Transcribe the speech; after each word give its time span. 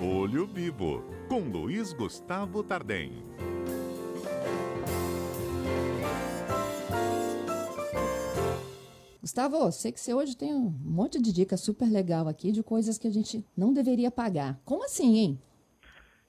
Olho 0.00 0.44
Vivo, 0.44 1.04
com 1.28 1.40
Luiz 1.40 1.92
Gustavo 1.92 2.64
Tardem. 2.64 3.12
Gustavo, 9.20 9.70
sei 9.70 9.92
que 9.92 10.00
você 10.00 10.12
hoje 10.12 10.36
tem 10.36 10.52
um 10.52 10.68
monte 10.68 11.22
de 11.22 11.32
dicas 11.32 11.60
super 11.60 11.88
legal 11.88 12.26
aqui 12.26 12.50
de 12.50 12.62
coisas 12.62 12.98
que 12.98 13.06
a 13.06 13.10
gente 13.10 13.44
não 13.56 13.72
deveria 13.72 14.10
pagar. 14.10 14.60
Como 14.64 14.84
assim, 14.84 15.16
hein? 15.16 15.42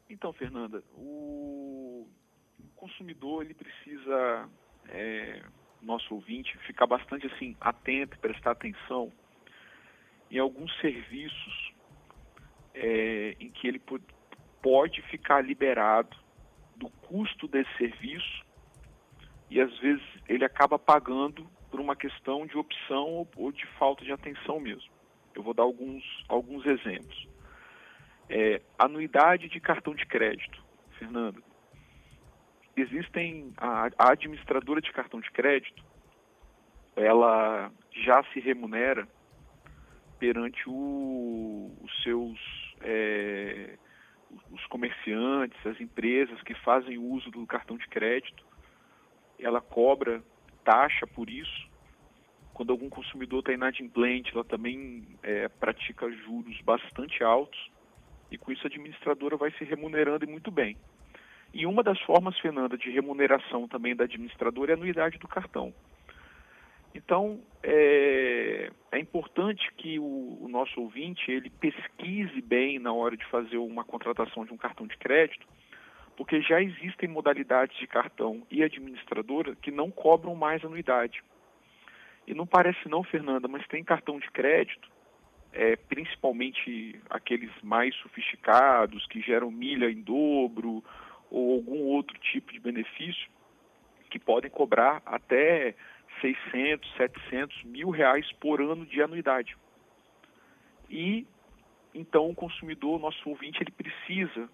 Então, 0.10 0.32
Fernanda, 0.32 0.84
o 0.94 2.08
consumidor 2.76 3.44
ele 3.44 3.56
precisa, 3.56 4.48
é, 4.90 5.42
nosso 5.82 6.14
ouvinte, 6.14 6.56
ficar 6.68 6.86
bastante 6.86 7.26
assim 7.26 7.58
atento, 7.60 8.18
prestar 8.20 8.52
atenção 8.52 9.12
em 10.30 10.38
alguns 10.38 10.72
serviços 10.80 11.65
é, 12.76 13.36
em 13.40 13.50
que 13.50 13.68
ele 13.68 13.82
pode 14.62 15.02
ficar 15.04 15.42
liberado 15.42 16.16
do 16.76 16.90
custo 16.90 17.48
desse 17.48 17.72
serviço 17.78 18.46
e 19.50 19.62
às 19.62 19.76
vezes 19.80 20.04
ele 20.28 20.44
acaba 20.44 20.78
pagando 20.78 21.48
por 21.72 21.80
uma 21.80 21.96
questão 21.96 22.46
de 22.46 22.58
opção 22.58 23.28
ou, 23.36 23.52
de 23.52 23.66
falta 23.78 24.04
de 24.04 24.12
atenção 24.12 24.60
mesmo. 24.60 24.92
Eu 25.34 25.44
vou 25.44 25.54
dar 25.54 25.64
alguns, 25.64 26.04
alguns 26.28 26.66
exemplos. 26.66 27.28
É, 28.30 28.62
anuidade 28.78 29.48
de 29.50 29.60
cartão 29.60 29.94
de 29.94 30.06
crédito, 30.06 30.64
Fernando. 30.98 31.44
Existem 32.76 33.54
a, 33.58 33.90
a 33.98 34.12
administradora 34.12 34.82
de 34.82 34.92
cartão 34.92 35.22
de 35.22 35.32
crédito, 35.32 35.84
ela 36.96 37.72
já 37.92 38.24
se 38.34 38.40
remunera 38.40 39.08
perante 40.18 40.64
o, 40.68 41.72
os 41.82 42.04
seus 42.04 42.65
é, 42.82 43.78
os 44.52 44.66
comerciantes, 44.68 45.66
as 45.66 45.80
empresas 45.80 46.42
que 46.44 46.54
fazem 46.56 46.98
uso 46.98 47.30
do 47.32 47.46
cartão 47.46 47.78
de 47.78 47.88
crédito, 47.88 48.44
ela 49.40 49.62
cobra 49.62 50.24
taxa 50.64 51.06
por 51.06 51.30
isso. 51.30 51.70
Quando 52.54 52.72
algum 52.72 52.90
consumidor 52.90 53.40
está 53.40 53.54
inadimplente, 53.54 54.32
ela 54.34 54.44
também 54.44 55.06
é, 55.22 55.48
pratica 55.48 56.10
juros 56.12 56.60
bastante 56.62 57.24
altos 57.24 57.70
e 58.32 58.38
com 58.38 58.52
isso 58.52 58.66
a 58.66 58.68
administradora 58.68 59.38
vai 59.38 59.52
se 59.52 59.64
remunerando 59.64 60.26
e 60.26 60.28
muito 60.28 60.50
bem. 60.50 60.78
E 61.54 61.66
uma 61.66 61.84
das 61.84 62.00
formas, 62.02 62.38
Fernanda, 62.40 62.78
de 62.78 62.90
remuneração 62.90 63.68
também 63.68 63.96
da 63.96 64.04
administradora 64.04 64.72
é 64.72 64.74
a 64.74 64.78
anuidade 64.78 65.18
do 65.18 65.28
cartão. 65.28 65.74
Então, 66.96 67.42
é, 67.62 68.72
é 68.94 69.00
importante 69.00 69.70
que 69.76 70.00
o, 70.00 70.38
o, 70.42 70.48
nosso 70.48 70.80
ouvinte 70.80 71.30
ele 71.30 71.50
pesquise 71.50 72.42
bem 72.42 72.80
na 72.80 72.94
hora 72.94 73.18
de 73.18 73.26
fazer 73.26 73.58
uma 73.58 73.84
contratação 73.84 74.46
de 74.46 74.54
um 74.54 74.58
cartão 74.58 74.88
de 74.88 74.96
crédito, 74.96 75.46
porque 76.16 76.42
já 76.42 76.62
existem 76.62 77.10
modalidades 77.10 77.78
de 77.78 77.86
cartão 77.86 78.48
e 78.50 78.64
administradora 78.64 79.58
que 79.58 79.72
não 79.72 79.92
cobram 79.92 80.36
mais 80.36 80.64
anuidade. 80.64 81.22
E 82.26 82.34
não 82.34 82.48
parece 82.48 82.88
não, 82.88 83.04
Fernanda, 83.04 83.50
mas 83.50 83.68
tem 83.68 83.84
cartão 83.84 84.18
de 84.18 84.32
crédito, 84.32 84.90
é, 85.52 85.76
principalmente 85.76 86.98
aqueles 87.10 87.52
mais 87.62 87.94
sofisticados, 87.96 89.06
que 89.08 89.20
geram 89.20 89.52
milha 89.52 89.92
em 89.92 90.02
dobro 90.02 90.82
ou 91.30 91.56
algum 91.56 91.84
outro 91.88 92.18
tipo 92.20 92.54
de 92.54 92.60
benefício, 92.60 93.28
que 94.10 94.18
podem 94.18 94.50
cobrar 94.50 95.02
até 95.06 95.76
600, 96.22 96.92
700, 96.96 97.64
mil 97.64 97.90
reais 97.90 98.32
por 98.34 98.62
ano 98.62 98.86
de 98.86 99.02
anuidade. 99.02 99.56
E 100.90 101.26
então 101.94 102.30
o 102.30 102.36
consumidor, 102.36 103.00
nosso 103.00 103.30
ouvinte, 103.30 103.62
ele 103.62 103.72
precisa, 103.72 104.50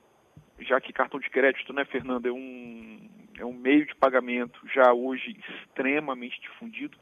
já 0.59 0.79
que 0.79 0.93
cartão 0.93 1.19
de 1.19 1.29
crédito, 1.29 1.73
né, 1.73 1.83
Fernando, 1.85 2.27
é 2.27 2.31
um, 2.31 3.09
é 3.39 3.45
um 3.45 3.53
meio 3.53 3.85
de 3.85 3.95
pagamento 3.95 4.59
já 4.71 4.93
hoje 4.93 5.35
extremamente 5.39 6.39
difundido, 6.39 6.95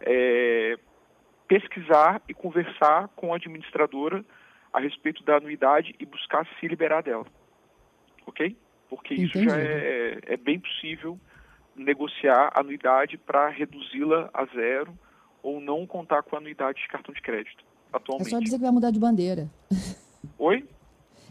é, 0.00 0.78
pesquisar 1.48 2.22
e 2.28 2.34
conversar 2.34 3.08
com 3.08 3.32
a 3.32 3.36
administradora 3.36 4.24
a 4.72 4.80
respeito 4.80 5.22
da 5.24 5.36
anuidade 5.36 5.94
e 5.98 6.06
buscar 6.06 6.46
se 6.58 6.68
liberar 6.68 7.02
dela. 7.02 7.26
Ok? 8.24 8.56
Porque 8.88 9.12
isso 9.14 9.38
Entendi. 9.38 9.44
já 9.44 9.58
é, 9.58 10.18
é 10.22 10.36
bem 10.36 10.60
possível 10.60 11.18
negociar 11.76 12.52
anuidade 12.54 13.16
para 13.18 13.48
reduzi-la 13.48 14.30
a 14.32 14.44
zero 14.46 14.96
ou 15.42 15.60
não 15.60 15.86
contar 15.86 16.22
com 16.22 16.36
a 16.36 16.38
anuidade 16.38 16.80
de 16.80 16.88
cartão 16.88 17.14
de 17.14 17.20
crédito 17.20 17.64
atualmente. 17.92 18.28
É 18.28 18.30
só 18.30 18.38
dizer 18.38 18.56
que 18.56 18.62
vai 18.62 18.70
mudar 18.70 18.90
de 18.90 18.98
bandeira. 18.98 19.50
Oi? 20.38 20.66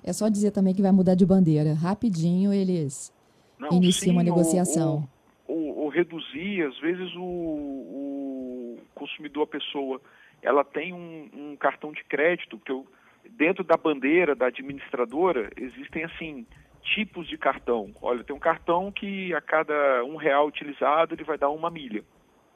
É 0.04 0.14
só 0.14 0.30
dizer 0.30 0.52
também 0.52 0.74
que 0.74 0.82
vai 0.82 0.92
mudar 0.92 1.16
de 1.16 1.26
bandeira. 1.26 1.74
Rapidinho 1.74 2.54
eles 2.54 3.14
não, 3.58 3.70
iniciam 3.70 4.06
sim, 4.06 4.12
uma 4.12 4.24
negociação. 4.24 5.08
Ou, 5.48 5.58
ou, 5.58 5.78
ou, 5.84 5.90
reduzir, 5.90 6.64
às 6.64 6.78
vezes 6.80 7.14
o, 7.16 7.22
o, 7.22 8.80
consumidor, 8.96 9.44
a 9.44 9.48
pessoa, 9.48 10.02
ela 10.42 10.64
tem 10.64 10.94
um, 10.94 11.30
um 11.34 11.56
cartão 11.56 11.92
de 11.92 12.04
crédito, 12.04 12.58
que 12.60 12.72
eu, 12.72 12.86
dentro 13.30 13.64
da 13.64 13.78
bandeira 13.78 14.36
da 14.36 14.48
administradora 14.48 15.52
existem 15.56 16.04
assim 16.04 16.46
tipos 16.82 17.28
de 17.28 17.38
cartão. 17.38 17.92
Olha, 18.02 18.24
tem 18.24 18.36
um 18.36 18.40
cartão 18.40 18.92
que 18.92 19.34
a 19.34 19.42
cada 19.42 20.04
um 20.04 20.16
real 20.16 20.48
utilizado 20.48 21.14
ele 21.14 21.24
vai 21.24 21.38
dar 21.38 21.50
uma 21.50 21.70
milha 21.70 22.04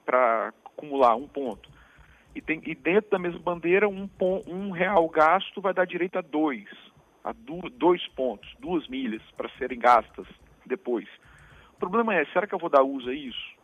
para 0.06 0.53
acumular 0.66 1.16
um 1.16 1.28
ponto. 1.28 1.69
E, 2.34 2.41
tem, 2.41 2.62
e 2.66 2.75
dentro 2.75 3.12
da 3.12 3.19
mesma 3.19 3.40
bandeira, 3.40 3.88
um, 3.88 4.09
um 4.47 4.72
real 4.72 5.08
gasto 5.08 5.62
vai 5.62 5.74
dar 5.74 5.86
direito 5.86 6.18
a 6.18 6.22
dois, 6.22 6.68
a 7.24 7.31
du, 7.31 7.62
dois 7.69 8.06
pontos, 8.09 8.53
duas 8.59 8.88
milhas 8.88 9.22
para 9.38 9.50
serem 9.58 9.80
gastas 9.80 10.28
depois. 10.66 11.07
O 11.74 11.80
problema 11.80 12.13
é, 12.13 12.25
será 12.25 12.46
que 12.46 12.53
eu 12.53 12.59
vou 12.59 12.69
dar 12.69 12.84
uso 12.84 13.09
a 13.09 13.13
isso? 13.13 13.56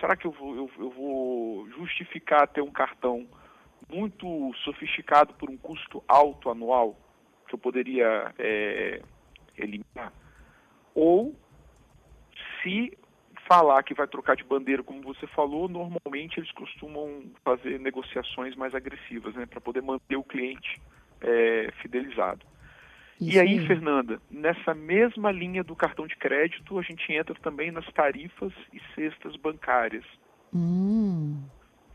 Será 0.00 0.16
que 0.16 0.26
eu 0.26 0.32
vou, 0.32 0.56
eu, 0.56 0.70
eu 0.78 0.90
vou 0.90 1.68
justificar 1.70 2.48
ter 2.48 2.62
um 2.62 2.70
cartão 2.70 3.26
muito 3.88 4.52
sofisticado 4.64 5.34
por 5.34 5.50
um 5.50 5.56
custo 5.56 6.02
alto 6.08 6.50
anual 6.50 6.96
que 7.48 7.54
eu 7.54 7.58
poderia 7.58 8.32
é, 8.38 9.02
eliminar. 9.56 10.12
Ou, 10.94 11.34
se 12.62 12.96
falar 13.48 13.82
que 13.82 13.94
vai 13.94 14.06
trocar 14.06 14.36
de 14.36 14.44
bandeira, 14.44 14.82
como 14.82 15.02
você 15.02 15.26
falou, 15.26 15.68
normalmente 15.68 16.38
eles 16.38 16.52
costumam 16.52 17.24
fazer 17.44 17.80
negociações 17.80 18.54
mais 18.54 18.74
agressivas, 18.74 19.34
né, 19.34 19.46
para 19.46 19.60
poder 19.60 19.82
manter 19.82 20.16
o 20.16 20.22
cliente 20.22 20.80
é, 21.20 21.72
fidelizado. 21.82 22.46
Isso 23.20 23.36
e 23.36 23.40
aí, 23.40 23.58
aí, 23.58 23.66
Fernanda, 23.66 24.20
nessa 24.30 24.72
mesma 24.72 25.30
linha 25.30 25.62
do 25.62 25.76
cartão 25.76 26.06
de 26.06 26.16
crédito, 26.16 26.78
a 26.78 26.82
gente 26.82 27.12
entra 27.12 27.34
também 27.34 27.70
nas 27.70 27.86
tarifas 27.92 28.52
e 28.72 28.80
cestas 28.94 29.36
bancárias. 29.36 30.04
Hum. 30.54 31.42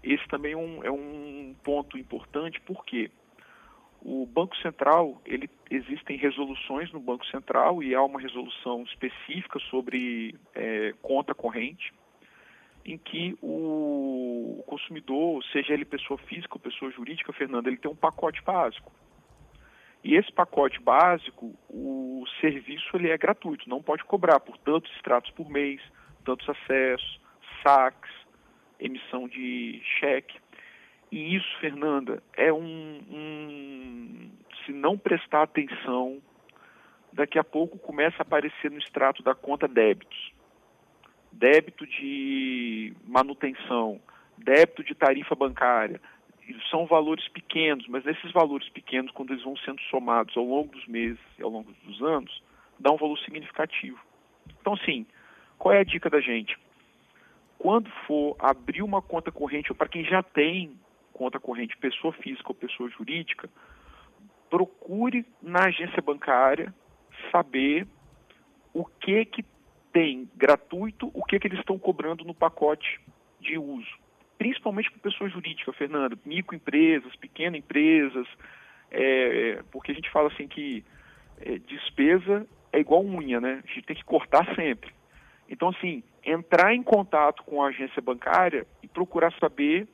Esse 0.03 0.27
também 0.27 0.51
é 0.51 0.57
um, 0.57 0.83
é 0.83 0.91
um 0.91 1.55
ponto 1.63 1.97
importante, 1.97 2.61
por 2.61 2.85
quê? 2.85 3.09
O 4.01 4.25
Banco 4.25 4.55
Central, 4.57 5.21
ele 5.25 5.49
existem 5.69 6.17
resoluções 6.17 6.91
no 6.91 6.99
Banco 6.99 7.25
Central 7.27 7.81
e 7.81 7.95
há 7.95 8.03
uma 8.03 8.19
resolução 8.19 8.83
específica 8.83 9.59
sobre 9.69 10.35
é, 10.53 10.93
conta 11.01 11.33
corrente, 11.33 11.91
em 12.85 12.97
que 12.97 13.35
o 13.41 14.63
consumidor, 14.67 15.43
seja 15.51 15.73
ele 15.73 15.85
pessoa 15.85 16.19
física 16.19 16.53
ou 16.53 16.59
pessoa 16.59 16.91
jurídica, 16.91 17.33
Fernando, 17.33 17.67
ele 17.67 17.77
tem 17.77 17.89
um 17.89 17.95
pacote 17.95 18.43
básico. 18.43 18.91
E 20.03 20.15
esse 20.15 20.31
pacote 20.31 20.79
básico, 20.79 21.55
o 21.67 22.23
serviço 22.39 22.95
ele 22.95 23.09
é 23.09 23.17
gratuito, 23.17 23.67
não 23.67 23.81
pode 23.81 24.03
cobrar 24.03 24.39
por 24.39 24.55
tantos 24.59 24.91
extratos 24.95 25.31
por 25.31 25.49
mês, 25.49 25.81
tantos 26.23 26.47
acessos, 26.47 27.19
saques, 27.63 28.11
emissão 28.79 29.27
de 29.27 29.81
cheque. 29.99 30.39
E 31.15 31.33
isso, 31.33 31.47
Fernanda, 31.61 32.21
é 32.35 32.51
um, 32.51 32.99
um, 33.09 34.29
Se 34.65 34.73
não 34.73 34.97
prestar 34.97 35.43
atenção, 35.43 36.21
daqui 37.13 37.39
a 37.39 37.43
pouco 37.43 37.79
começa 37.79 38.17
a 38.19 38.23
aparecer 38.23 38.69
no 38.69 38.77
extrato 38.77 39.23
da 39.23 39.33
conta 39.33 39.65
débitos. 39.65 40.33
Débito 41.31 41.87
de 41.87 42.93
manutenção, 43.07 44.01
débito 44.37 44.83
de 44.83 44.93
tarifa 44.93 45.33
bancária. 45.35 46.01
São 46.69 46.85
valores 46.85 47.25
pequenos, 47.29 47.87
mas 47.87 48.05
esses 48.05 48.33
valores 48.33 48.67
pequenos, 48.67 49.09
quando 49.11 49.31
eles 49.31 49.43
vão 49.43 49.55
sendo 49.55 49.79
somados 49.83 50.35
ao 50.35 50.43
longo 50.43 50.73
dos 50.73 50.85
meses 50.85 51.23
e 51.39 51.43
ao 51.43 51.49
longo 51.49 51.71
dos 51.85 52.01
anos, 52.01 52.43
dá 52.77 52.91
um 52.91 52.97
valor 52.97 53.17
significativo. 53.19 53.99
Então, 54.59 54.75
sim, 54.75 55.05
qual 55.57 55.73
é 55.73 55.79
a 55.79 55.85
dica 55.85 56.09
da 56.09 56.19
gente? 56.19 56.59
Quando 57.57 57.89
for 58.05 58.35
abrir 58.37 58.83
uma 58.83 59.01
conta 59.01 59.31
corrente, 59.31 59.71
ou 59.71 59.77
para 59.77 59.87
quem 59.87 60.03
já 60.03 60.21
tem 60.21 60.77
conta 61.15 61.39
corrente 61.39 61.77
pessoa 61.77 62.13
física 62.13 62.49
ou 62.49 62.53
pessoa 62.53 62.89
jurídica, 62.89 63.49
procure 64.49 65.25
na 65.41 65.67
agência 65.67 66.01
bancária 66.01 66.75
saber 67.31 67.87
o 68.73 68.83
que 68.83 69.23
que 69.23 69.45
tem 69.93 70.29
gratuito, 70.35 71.09
o 71.13 71.23
que 71.23 71.39
que 71.39 71.47
eles 71.47 71.59
estão 71.59 71.79
cobrando 71.79 72.25
no 72.25 72.33
pacote 72.33 72.99
de 73.39 73.57
uso. 73.57 73.97
Principalmente 74.37 74.91
para 74.91 75.09
pessoa 75.09 75.29
jurídica, 75.29 75.71
Fernando, 75.71 76.19
microempresas, 76.25 77.15
pequenas 77.15 77.59
empresas, 77.59 78.27
é, 78.91 79.55
porque 79.55 79.69
porque 79.71 79.91
a 79.93 79.95
gente 79.95 80.09
fala 80.09 80.27
assim 80.27 80.47
que 80.49 80.83
é, 81.39 81.57
despesa 81.59 82.45
é 82.73 82.79
igual 82.79 83.05
unha, 83.05 83.39
né? 83.39 83.63
A 83.63 83.67
gente 83.67 83.85
tem 83.85 83.95
que 83.95 84.03
cortar 84.03 84.53
sempre. 84.53 84.93
Então, 85.47 85.69
assim, 85.69 86.03
entrar 86.25 86.73
em 86.73 86.83
contato 86.83 87.41
com 87.43 87.63
a 87.63 87.69
agência 87.69 88.01
bancária 88.01 88.67
e 88.83 88.87
procurar 88.87 89.31
saber 89.39 89.87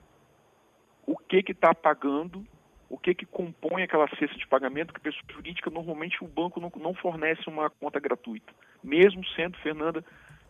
o 1.12 1.18
que 1.18 1.44
que 1.44 1.52
está 1.52 1.76
pagando, 1.76 2.46
o 2.90 2.98
que 2.98 3.14
que 3.14 3.26
compõe 3.26 3.84
aquela 3.84 4.08
cesta 4.18 4.38
de 4.38 4.48
pagamento, 4.48 4.94
que 4.94 5.00
a 5.00 5.04
pessoa 5.04 5.24
jurídica, 5.34 5.70
normalmente 5.70 6.24
o 6.24 6.28
banco 6.28 6.62
não, 6.62 6.72
não 6.78 6.94
fornece 6.94 7.50
uma 7.50 7.70
conta 7.70 8.00
gratuita, 8.00 8.54
mesmo 8.82 9.22
sendo, 9.36 9.58
Fernanda, 9.58 10.06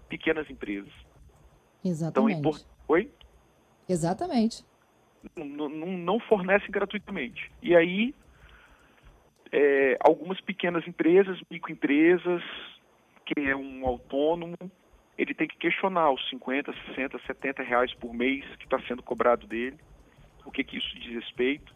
pequenas 0.08 0.48
empresas. 0.52 0.94
Exatamente. 1.84 2.40
Então, 2.40 2.52
Oi? 2.88 3.12
Exatamente. 3.90 4.64
Não, 5.36 5.68
não, 5.68 5.88
não 5.88 6.20
fornecem 6.20 6.70
gratuitamente. 6.70 7.52
E 7.62 7.76
aí, 7.76 8.14
é, 9.52 9.98
algumas 10.00 10.40
pequenas 10.42 10.88
empresas, 10.88 11.40
microempresas, 11.50 12.44
que 13.26 13.40
é 13.40 13.56
um 13.56 13.86
autônomo, 13.86 14.58
ele 15.18 15.34
tem 15.34 15.48
que 15.48 15.58
questionar 15.58 16.12
os 16.12 16.30
50, 16.30 16.72
60, 16.90 17.20
70 17.26 17.64
reais 17.64 17.94
por 17.96 18.14
mês 18.14 18.46
que 18.58 18.66
está 18.66 18.80
sendo 18.88 19.02
cobrado 19.02 19.48
dele, 19.48 19.78
o 20.46 20.52
que, 20.52 20.64
que 20.64 20.78
isso 20.78 21.00
diz 21.00 21.14
respeito, 21.14 21.74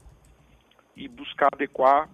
e 0.95 1.07
buscar 1.07 1.49
adequar 1.53 2.09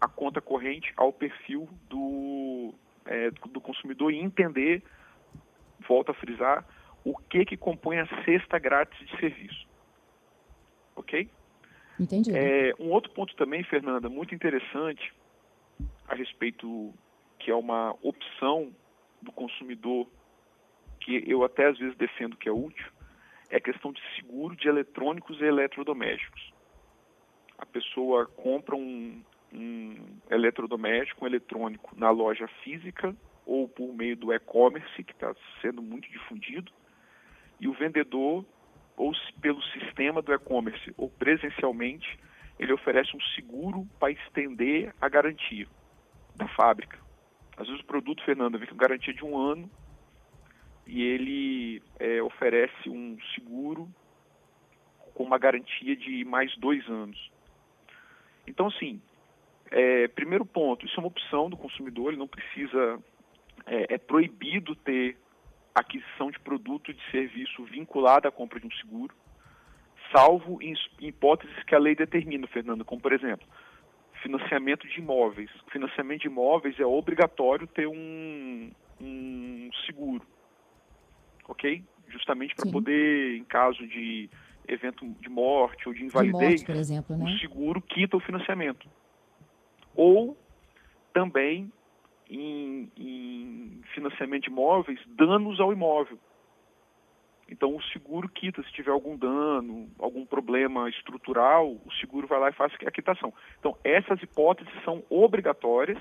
a 0.00 0.08
conta 0.08 0.40
corrente 0.40 0.92
ao 0.96 1.12
perfil 1.12 1.68
do, 1.88 2.74
é, 3.04 3.30
do 3.30 3.60
consumidor 3.60 4.12
e 4.12 4.18
entender, 4.18 4.82
volto 5.86 6.10
a 6.10 6.14
frisar, 6.14 6.66
o 7.04 7.16
que, 7.16 7.44
que 7.44 7.56
compõe 7.56 7.98
a 7.98 8.24
cesta 8.24 8.58
grátis 8.58 8.98
de 9.06 9.16
serviço. 9.18 9.66
Ok? 10.96 11.28
Entendi. 11.98 12.36
É, 12.36 12.74
um 12.78 12.90
outro 12.90 13.10
ponto 13.12 13.34
também, 13.34 13.62
Fernanda, 13.64 14.08
muito 14.08 14.34
interessante 14.34 15.12
a 16.06 16.14
respeito 16.14 16.94
que 17.38 17.50
é 17.50 17.54
uma 17.54 17.94
opção 18.02 18.72
do 19.20 19.32
consumidor 19.32 20.08
que 21.00 21.22
eu 21.26 21.44
até 21.44 21.66
às 21.66 21.78
vezes 21.78 21.96
defendo 21.96 22.36
que 22.36 22.48
é 22.48 22.52
útil, 22.52 22.86
é 23.50 23.56
a 23.56 23.60
questão 23.60 23.92
de 23.92 24.00
seguro 24.16 24.54
de 24.56 24.68
eletrônicos 24.68 25.40
e 25.40 25.44
eletrodomésticos. 25.44 26.52
A 27.56 27.66
pessoa 27.66 28.26
compra 28.26 28.76
um, 28.76 29.22
um 29.52 29.96
eletrodoméstico, 30.30 31.24
um 31.24 31.28
eletrônico 31.28 31.98
na 31.98 32.10
loja 32.10 32.46
física 32.62 33.16
ou 33.46 33.66
por 33.66 33.94
meio 33.94 34.16
do 34.16 34.32
e-commerce, 34.32 35.02
que 35.02 35.12
está 35.12 35.34
sendo 35.62 35.80
muito 35.80 36.08
difundido, 36.10 36.70
e 37.58 37.66
o 37.66 37.72
vendedor, 37.72 38.44
ou 38.94 39.12
pelo 39.40 39.62
sistema 39.62 40.20
do 40.20 40.32
e-commerce 40.32 40.92
ou 40.98 41.08
presencialmente, 41.08 42.18
ele 42.58 42.72
oferece 42.72 43.16
um 43.16 43.20
seguro 43.34 43.88
para 43.98 44.12
estender 44.12 44.94
a 45.00 45.08
garantia 45.08 45.66
da 46.36 46.46
fábrica. 46.48 46.98
Às 47.56 47.66
vezes 47.66 47.82
o 47.82 47.86
produto, 47.86 48.22
Fernanda, 48.24 48.58
vem 48.58 48.68
com 48.68 48.76
garantia 48.76 49.14
de 49.14 49.24
um 49.24 49.36
ano 49.36 49.70
e 50.88 51.02
ele 51.02 51.82
é, 52.00 52.22
oferece 52.22 52.88
um 52.88 53.18
seguro 53.34 53.86
com 55.14 55.22
uma 55.22 55.36
garantia 55.36 55.94
de 55.94 56.24
mais 56.24 56.56
dois 56.56 56.88
anos. 56.88 57.30
Então, 58.46 58.68
assim, 58.68 59.00
é, 59.70 60.08
primeiro 60.08 60.46
ponto, 60.46 60.86
isso 60.86 60.94
é 60.96 61.00
uma 61.00 61.08
opção 61.08 61.50
do 61.50 61.58
consumidor, 61.58 62.08
ele 62.08 62.16
não 62.16 62.26
precisa, 62.26 62.98
é, 63.66 63.94
é 63.94 63.98
proibido 63.98 64.74
ter 64.74 65.18
aquisição 65.74 66.30
de 66.30 66.40
produto 66.40 66.92
de 66.92 67.10
serviço 67.10 67.62
vinculada 67.64 68.28
à 68.28 68.32
compra 68.32 68.58
de 68.58 68.66
um 68.66 68.72
seguro, 68.72 69.14
salvo 70.10 70.62
em, 70.62 70.72
hipóteses 71.00 71.62
que 71.64 71.74
a 71.74 71.78
lei 71.78 71.94
determina, 71.94 72.46
Fernando, 72.46 72.82
como 72.82 73.02
por 73.02 73.12
exemplo, 73.12 73.46
financiamento 74.22 74.88
de 74.88 75.00
imóveis. 75.00 75.50
Financiamento 75.70 76.22
de 76.22 76.28
imóveis 76.28 76.80
é 76.80 76.86
obrigatório 76.86 77.66
ter 77.66 77.86
um, 77.86 78.70
um 78.98 79.70
seguro 79.84 80.26
ok? 81.48 81.82
Justamente 82.08 82.54
para 82.54 82.70
poder, 82.70 83.36
em 83.36 83.44
caso 83.44 83.86
de 83.86 84.30
evento 84.68 85.06
de 85.20 85.28
morte 85.28 85.88
ou 85.88 85.94
de 85.94 86.04
invalidez, 86.04 86.38
de 86.38 86.44
morte, 86.44 86.64
por 86.66 86.76
exemplo, 86.76 87.16
né? 87.16 87.24
o 87.24 87.38
seguro 87.38 87.80
quita 87.80 88.16
o 88.16 88.20
financiamento. 88.20 88.88
Ou 89.96 90.36
também 91.12 91.72
em, 92.30 92.92
em 92.96 93.80
financiamento 93.94 94.44
de 94.44 94.50
imóveis, 94.50 95.00
danos 95.06 95.58
ao 95.58 95.72
imóvel. 95.72 96.18
Então 97.50 97.74
o 97.74 97.82
seguro 97.84 98.28
quita 98.28 98.62
se 98.62 98.70
tiver 98.72 98.90
algum 98.90 99.16
dano, 99.16 99.88
algum 99.98 100.26
problema 100.26 100.88
estrutural, 100.90 101.70
o 101.70 101.92
seguro 101.98 102.26
vai 102.26 102.38
lá 102.38 102.50
e 102.50 102.52
faz 102.52 102.72
a 102.86 102.90
quitação. 102.90 103.32
Então 103.58 103.76
essas 103.82 104.22
hipóteses 104.22 104.72
são 104.84 105.02
obrigatórias 105.08 105.98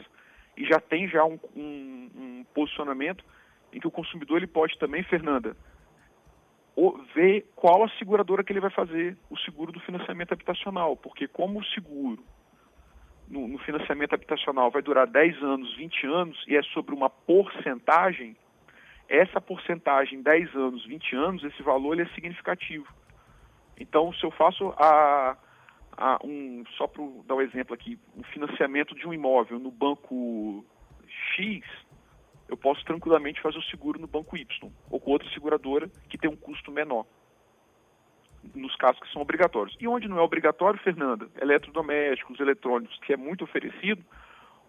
e 0.58 0.66
já 0.66 0.80
tem 0.80 1.08
já 1.08 1.24
um, 1.24 1.40
um, 1.56 2.10
um 2.16 2.46
posicionamento 2.54 3.24
em 3.72 3.80
que 3.80 3.88
o 3.88 3.92
consumidor 3.92 4.38
ele 4.38 4.48
pode 4.48 4.78
também, 4.78 5.04
Fernanda, 5.04 5.56
ver 7.16 7.50
qual 7.56 7.84
a 7.84 7.90
seguradora 7.98 8.44
que 8.44 8.54
ele 8.54 8.60
vai 8.60 8.69
fazer 8.69 9.18
o 9.30 9.38
seguro 9.38 9.72
do 9.72 9.80
financiamento 9.80 10.34
habitacional, 10.34 10.96
porque 10.96 11.28
como 11.28 11.60
o 11.60 11.66
seguro 11.66 12.24
no, 13.28 13.48
no, 13.48 13.58
financiamento 13.60 14.14
habitacional 14.14 14.69
vai 14.69 14.81
durar 14.81 15.08
10 15.08 15.42
anos, 15.44 15.75
20 15.75 16.06
anos 16.06 16.46
e 16.48 16.56
é 16.56 16.62
sobre 16.64 16.94
uma 16.94 17.10
porcentagem, 17.10 18.38
essa 19.10 19.42
porcentagem, 19.42 20.22
10 20.22 20.56
anos, 20.56 20.86
20 20.86 21.16
anos, 21.16 21.44
esse 21.44 21.62
valor 21.64 21.94
ele 21.94 22.04
é 22.04 22.14
significativo. 22.14 22.88
Então, 23.80 24.14
se 24.14 24.24
eu 24.24 24.31
faço 24.31 24.69
a, 24.78 25.38
a 25.98 26.19
um, 26.24 26.64
só 26.78 26.88
para 26.88 27.04
dar 27.25 27.36
um 27.36 27.42
exemplo 27.42 27.74
aqui, 27.74 28.00
um 28.16 28.24
financiamento 28.24 28.96
de 28.96 29.08
um 29.08 29.14
imóvel 29.14 29.60
no 29.60 29.72
banco 29.72 30.66
X, 31.36 31.64
eu 32.48 32.58
posso 32.58 32.84
tranquilamente 32.86 33.42
fazer 33.42 33.58
o 33.58 33.64
seguro 33.64 34.00
no 34.00 34.08
banco 34.08 34.38
Y 34.38 34.72
ou 34.90 35.00
com 35.00 35.12
outra 35.12 35.30
seguradora 35.30 35.90
que 36.10 36.18
tem 36.18 36.30
um 36.30 36.36
custo 36.36 36.72
menor, 36.72 37.06
nos 38.56 38.76
casos 38.76 39.00
que 39.02 39.12
são 39.12 39.22
obrigatórios. 39.22 39.76
E 39.80 39.88
onde 39.88 40.08
não 40.08 40.18
é 40.18 40.22
obrigatório, 40.22 40.80
Fernanda, 40.80 41.30
eletrodomésticos, 41.42 42.40
eletrônicos, 42.40 42.98
que 43.00 43.14
é 43.14 43.18
muito 43.18 43.44
oferecido, 43.44 44.04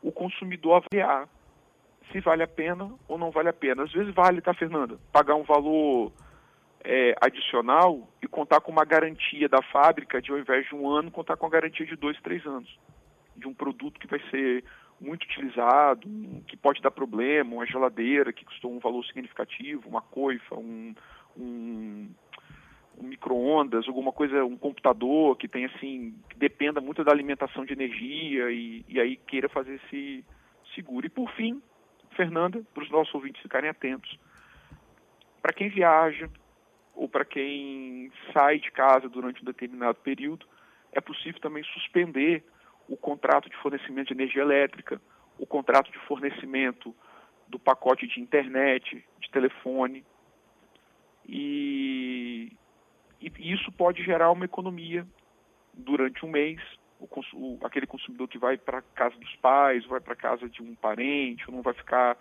o 0.02 0.10
consumidor 0.10 0.82
avaliar 0.82 1.28
se 2.10 2.20
vale 2.20 2.42
a 2.42 2.48
pena 2.48 2.90
ou 3.06 3.18
não 3.18 3.30
vale 3.30 3.48
a 3.48 3.52
pena. 3.52 3.84
Às 3.84 3.92
vezes 3.92 4.14
vale, 4.14 4.40
tá, 4.40 4.54
Fernanda? 4.54 4.98
Pagar 5.12 5.34
um 5.34 5.42
valor 5.42 6.12
é, 6.82 7.14
adicional 7.20 8.08
e 8.22 8.26
contar 8.26 8.60
com 8.60 8.72
uma 8.72 8.84
garantia 8.84 9.48
da 9.48 9.62
fábrica 9.62 10.20
de, 10.20 10.32
ao 10.32 10.38
invés 10.38 10.66
de 10.66 10.74
um 10.74 10.88
ano, 10.88 11.10
contar 11.10 11.36
com 11.36 11.46
a 11.46 11.50
garantia 11.50 11.86
de 11.86 11.96
dois, 11.96 12.18
três 12.22 12.44
anos. 12.46 12.78
De 13.36 13.46
um 13.46 13.54
produto 13.54 14.00
que 14.00 14.06
vai 14.06 14.20
ser 14.30 14.64
muito 15.00 15.24
utilizado, 15.24 16.08
que 16.46 16.56
pode 16.56 16.80
dar 16.80 16.90
problema, 16.90 17.54
uma 17.54 17.66
geladeira 17.66 18.32
que 18.32 18.44
custou 18.44 18.72
um 18.72 18.78
valor 18.78 19.04
significativo, 19.04 19.88
uma 19.88 20.02
coifa, 20.02 20.56
um, 20.56 20.94
um, 21.36 22.10
um 22.98 23.02
micro-ondas, 23.06 23.86
alguma 23.86 24.12
coisa, 24.12 24.44
um 24.44 24.56
computador 24.56 25.36
que 25.36 25.46
tem 25.46 25.66
assim, 25.66 26.14
que 26.28 26.36
dependa 26.36 26.80
muito 26.80 27.04
da 27.04 27.12
alimentação 27.12 27.64
de 27.64 27.72
energia 27.72 28.50
e, 28.50 28.84
e 28.88 29.00
aí 29.00 29.16
queira 29.16 29.48
fazer 29.48 29.80
esse 29.84 30.24
seguro. 30.74 31.06
E 31.06 31.10
por 31.10 31.30
fim, 31.32 31.62
Fernanda, 32.16 32.62
para 32.74 32.82
os 32.82 32.90
nossos 32.90 33.14
ouvintes 33.14 33.40
ficarem 33.40 33.70
atentos, 33.70 34.18
para 35.40 35.52
quem 35.52 35.68
viaja 35.68 36.28
ou 36.94 37.08
para 37.08 37.24
quem 37.24 38.10
sai 38.32 38.58
de 38.58 38.72
casa 38.72 39.08
durante 39.08 39.40
um 39.40 39.44
determinado 39.44 39.98
período, 40.00 40.44
é 40.92 41.00
possível 41.00 41.40
também 41.40 41.62
suspender 41.62 42.42
o 42.88 42.96
contrato 42.96 43.48
de 43.48 43.56
fornecimento 43.56 44.08
de 44.08 44.14
energia 44.14 44.42
elétrica, 44.42 45.00
o 45.38 45.46
contrato 45.46 45.90
de 45.92 45.98
fornecimento 46.00 46.94
do 47.46 47.58
pacote 47.58 48.06
de 48.06 48.20
internet, 48.20 49.04
de 49.20 49.30
telefone. 49.30 50.04
E, 51.26 52.52
e 53.20 53.52
isso 53.52 53.70
pode 53.72 54.02
gerar 54.02 54.30
uma 54.30 54.44
economia 54.44 55.06
durante 55.74 56.24
um 56.24 56.30
mês. 56.30 56.60
O, 56.98 57.06
o, 57.34 57.58
aquele 57.64 57.86
consumidor 57.86 58.26
que 58.26 58.38
vai 58.38 58.56
para 58.56 58.82
casa 58.82 59.16
dos 59.16 59.36
pais, 59.36 59.84
vai 59.86 60.00
para 60.00 60.16
casa 60.16 60.48
de 60.48 60.62
um 60.62 60.74
parente, 60.74 61.44
ou 61.48 61.54
não 61.54 61.62
vai 61.62 61.74
ficar 61.74 62.16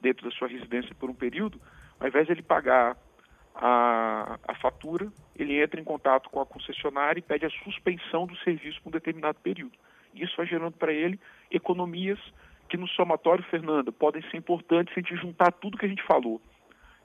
dentro 0.00 0.28
da 0.28 0.34
sua 0.36 0.48
residência 0.48 0.94
por 0.96 1.10
um 1.10 1.14
período, 1.14 1.60
ao 2.00 2.08
invés 2.08 2.26
de 2.26 2.32
ele 2.32 2.42
pagar 2.42 2.96
a, 3.54 4.38
a 4.48 4.54
fatura, 4.56 5.12
ele 5.36 5.62
entra 5.62 5.80
em 5.80 5.84
contato 5.84 6.28
com 6.30 6.40
a 6.40 6.46
concessionária 6.46 7.20
e 7.20 7.22
pede 7.22 7.46
a 7.46 7.50
suspensão 7.50 8.26
do 8.26 8.36
serviço 8.38 8.82
por 8.82 8.88
um 8.88 8.92
determinado 8.92 9.38
período. 9.40 9.78
Isso 10.14 10.36
vai 10.36 10.46
gerando 10.46 10.76
para 10.76 10.92
ele 10.92 11.18
economias 11.50 12.18
que 12.68 12.76
no 12.76 12.88
somatório, 12.88 13.44
Fernanda, 13.50 13.92
podem 13.92 14.22
ser 14.30 14.38
importantes 14.38 14.94
se 14.94 15.00
a 15.00 15.02
gente 15.02 15.20
juntar 15.20 15.52
tudo 15.52 15.76
que 15.76 15.84
a 15.84 15.88
gente 15.88 16.02
falou. 16.04 16.40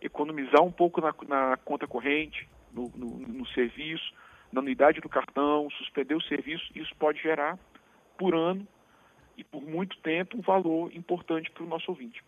Economizar 0.01 0.63
um 0.63 0.71
pouco 0.71 1.01
na, 1.01 1.13
na 1.27 1.57
conta 1.57 1.85
corrente, 1.85 2.47
no, 2.71 2.89
no, 2.95 3.17
no 3.19 3.47
serviço, 3.47 4.13
na 4.51 4.61
unidade 4.61 5.01
do 5.01 5.09
cartão, 5.09 5.69
suspender 5.71 6.15
o 6.15 6.21
serviço, 6.21 6.63
isso 6.73 6.95
pode 6.95 7.21
gerar, 7.21 7.59
por 8.17 8.33
ano 8.33 8.65
e 9.35 9.43
por 9.43 9.61
muito 9.61 9.97
tempo, 9.99 10.37
um 10.37 10.41
valor 10.41 10.89
importante 10.95 11.51
para 11.51 11.63
o 11.63 11.67
nosso 11.67 11.91
ouvinte. 11.91 12.23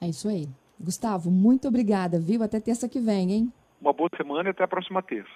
É 0.00 0.06
isso 0.06 0.28
aí. 0.28 0.46
Gustavo, 0.78 1.30
muito 1.30 1.66
obrigada, 1.66 2.20
viu? 2.20 2.42
Até 2.42 2.60
terça 2.60 2.88
que 2.88 3.00
vem, 3.00 3.32
hein? 3.32 3.52
Uma 3.80 3.92
boa 3.92 4.08
semana 4.16 4.48
e 4.48 4.52
até 4.52 4.62
a 4.62 4.68
próxima 4.68 5.02
terça. 5.02 5.30